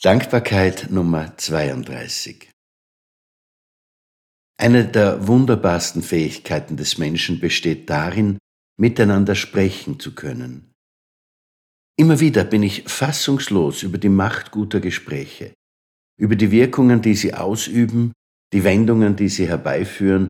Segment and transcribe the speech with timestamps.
[0.00, 2.52] Dankbarkeit Nummer 32
[4.56, 8.38] Eine der wunderbarsten Fähigkeiten des Menschen besteht darin,
[8.78, 10.72] miteinander sprechen zu können.
[11.98, 15.52] Immer wieder bin ich fassungslos über die Macht guter Gespräche,
[16.16, 18.12] über die Wirkungen, die sie ausüben,
[18.52, 20.28] die Wendungen, die sie herbeiführen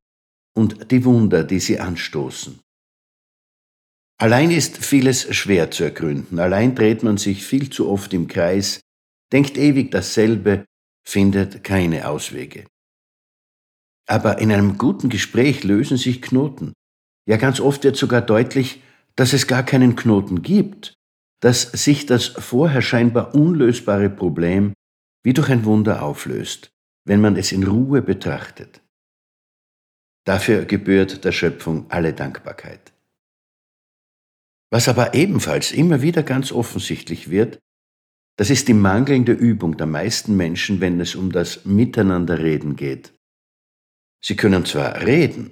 [0.56, 2.58] und die Wunder, die sie anstoßen.
[4.18, 8.80] Allein ist vieles schwer zu ergründen, allein dreht man sich viel zu oft im Kreis,
[9.32, 10.64] denkt ewig dasselbe,
[11.06, 12.66] findet keine Auswege.
[14.08, 16.72] Aber in einem guten Gespräch lösen sich Knoten.
[17.28, 18.82] Ja, ganz oft wird sogar deutlich,
[19.16, 20.94] dass es gar keinen Knoten gibt,
[21.40, 24.72] dass sich das vorher scheinbar unlösbare Problem
[25.24, 26.70] wie durch ein Wunder auflöst,
[27.04, 28.80] wenn man es in Ruhe betrachtet.
[30.24, 32.92] Dafür gebührt der Schöpfung alle Dankbarkeit.
[34.70, 37.58] Was aber ebenfalls immer wieder ganz offensichtlich wird,
[38.38, 43.12] das ist die mangelnde Übung der meisten Menschen, wenn es um das Miteinanderreden geht.
[44.22, 45.50] Sie können zwar reden,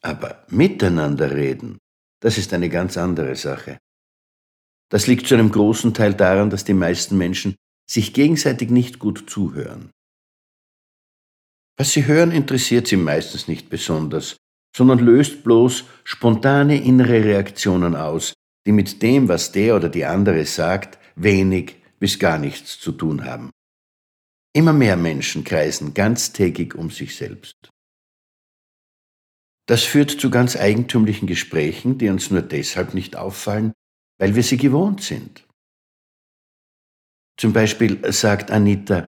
[0.00, 1.78] aber miteinander reden,
[2.20, 3.78] das ist eine ganz andere Sache.
[4.90, 7.56] Das liegt zu einem großen Teil daran, dass die meisten Menschen
[7.90, 9.90] sich gegenseitig nicht gut zuhören.
[11.76, 14.36] Was sie hören, interessiert sie meistens nicht besonders,
[14.76, 18.34] sondern löst bloß spontane innere Reaktionen aus,
[18.66, 23.24] die mit dem, was der oder die andere sagt, wenig bis gar nichts zu tun
[23.24, 23.50] haben.
[24.52, 27.70] Immer mehr Menschen kreisen ganztägig um sich selbst.
[29.68, 33.72] Das führt zu ganz eigentümlichen Gesprächen, die uns nur deshalb nicht auffallen,
[34.18, 35.46] weil wir sie gewohnt sind.
[37.38, 39.06] Zum Beispiel sagt Anita,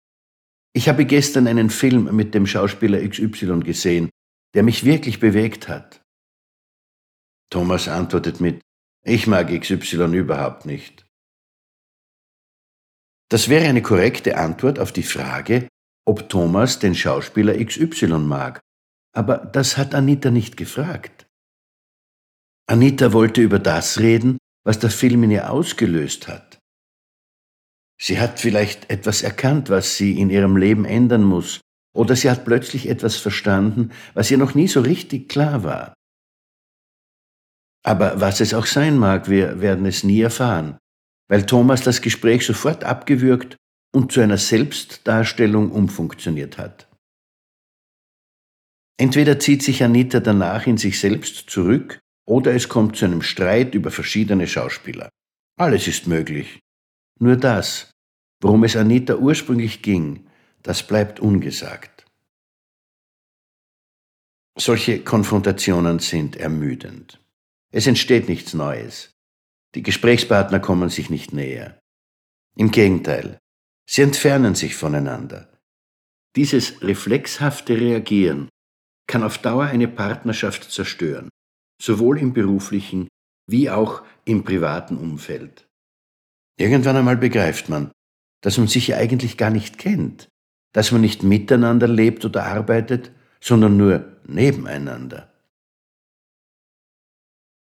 [0.76, 4.10] ich habe gestern einen Film mit dem Schauspieler XY gesehen,
[4.54, 6.02] der mich wirklich bewegt hat.
[7.50, 8.62] Thomas antwortet mit,
[9.04, 11.09] ich mag XY überhaupt nicht.
[13.30, 15.68] Das wäre eine korrekte Antwort auf die Frage,
[16.06, 18.60] ob Thomas den Schauspieler XY mag.
[19.16, 21.28] Aber das hat Anita nicht gefragt.
[22.68, 26.60] Anita wollte über das reden, was der Film in ihr ausgelöst hat.
[28.02, 31.62] Sie hat vielleicht etwas erkannt, was sie in ihrem Leben ändern muss,
[31.94, 35.94] oder sie hat plötzlich etwas verstanden, was ihr noch nie so richtig klar war.
[37.84, 40.78] Aber was es auch sein mag, wir werden es nie erfahren
[41.30, 43.56] weil Thomas das Gespräch sofort abgewürgt
[43.94, 46.88] und zu einer Selbstdarstellung umfunktioniert hat.
[48.98, 53.74] Entweder zieht sich Anita danach in sich selbst zurück oder es kommt zu einem Streit
[53.74, 55.10] über verschiedene Schauspieler.
[55.58, 56.60] Alles ist möglich.
[57.20, 57.92] Nur das,
[58.42, 60.28] worum es Anita ursprünglich ging,
[60.64, 62.06] das bleibt ungesagt.
[64.58, 67.22] Solche Konfrontationen sind ermüdend.
[67.72, 69.14] Es entsteht nichts Neues.
[69.76, 71.80] Die Gesprächspartner kommen sich nicht näher.
[72.56, 73.40] Im Gegenteil,
[73.88, 75.50] sie entfernen sich voneinander.
[76.36, 78.50] Dieses reflexhafte Reagieren
[79.08, 81.30] kann auf Dauer eine Partnerschaft zerstören,
[81.82, 83.08] sowohl im beruflichen
[83.48, 85.68] wie auch im privaten Umfeld.
[86.58, 87.92] Irgendwann einmal begreift man,
[88.42, 90.28] dass man sich eigentlich gar nicht kennt,
[90.74, 95.29] dass man nicht miteinander lebt oder arbeitet, sondern nur nebeneinander.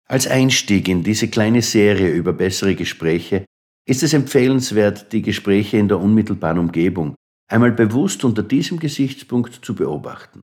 [0.09, 3.45] Als Einstieg in diese kleine Serie über bessere Gespräche
[3.87, 7.15] ist es empfehlenswert, die Gespräche in der unmittelbaren Umgebung
[7.47, 10.41] einmal bewusst unter diesem Gesichtspunkt zu beobachten.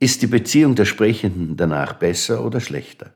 [0.00, 3.14] Ist die Beziehung der Sprechenden danach besser oder schlechter?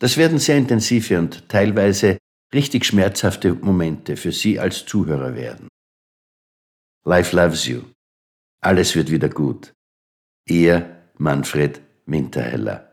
[0.00, 2.18] Das werden sehr intensive und teilweise
[2.52, 5.68] richtig schmerzhafte Momente für Sie als Zuhörer werden.
[7.04, 7.82] Life loves you.
[8.60, 9.72] Alles wird wieder gut.
[10.48, 12.89] Ihr Manfred Winterheller.